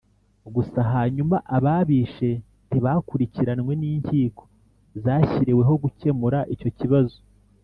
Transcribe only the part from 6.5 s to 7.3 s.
icyo kibazo,